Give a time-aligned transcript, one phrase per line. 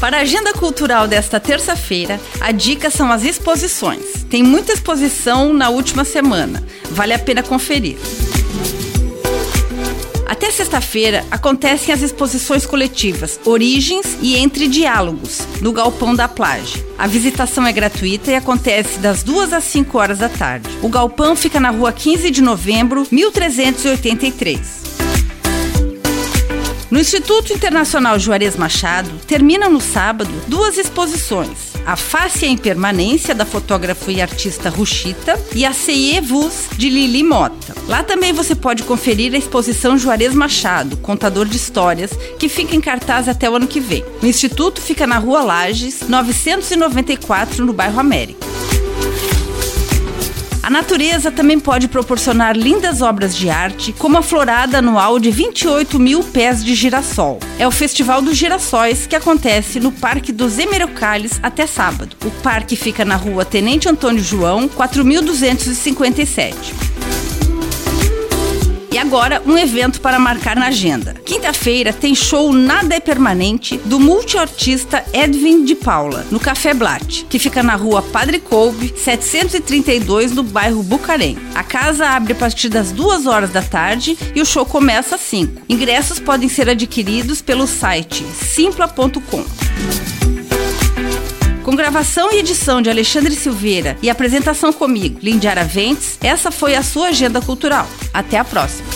[0.00, 4.24] Para a agenda cultural desta terça-feira, a dica são as exposições.
[4.28, 7.96] Tem muita exposição na última semana, vale a pena conferir.
[10.26, 16.84] Até sexta-feira acontecem as exposições coletivas Origens e Entre Diálogos, no Galpão da Plage.
[16.98, 20.68] A visitação é gratuita e acontece das 2 às 5 horas da tarde.
[20.82, 24.95] O galpão fica na rua 15 de novembro, 1383.
[26.88, 31.74] No Instituto Internacional Juarez Machado, termina no sábado duas exposições.
[31.84, 36.88] A Face e a Impermanência, da fotógrafa e artista Ruchita, e a Ceie Vus, de
[36.88, 37.74] Lili Mota.
[37.88, 42.80] Lá também você pode conferir a exposição Juarez Machado, contador de histórias, que fica em
[42.80, 44.04] cartaz até o ano que vem.
[44.22, 48.45] O Instituto fica na Rua Lages, 994, no bairro América.
[50.66, 55.96] A natureza também pode proporcionar lindas obras de arte, como a florada anual de 28
[55.96, 57.38] mil pés de girassol.
[57.56, 62.16] É o Festival dos Girassóis que acontece no Parque dos Emerocales até sábado.
[62.24, 66.85] O parque fica na rua Tenente Antônio João, 4257.
[69.06, 71.14] Agora, um evento para marcar na agenda.
[71.24, 77.38] Quinta-feira tem show Nada é Permanente do multiartista Edwin de Paula, no Café Blatt, que
[77.38, 81.38] fica na rua Padre Coube, 732, no bairro Bucarém.
[81.54, 85.20] A casa abre a partir das 2 horas da tarde e o show começa às
[85.20, 85.62] 5.
[85.68, 89.44] Ingressos podem ser adquiridos pelo site simpla.com.
[91.62, 96.82] Com gravação e edição de Alexandre Silveira e apresentação comigo, Lindy Araventes, essa foi a
[96.82, 97.88] sua agenda cultural.
[98.14, 98.95] Até a próxima!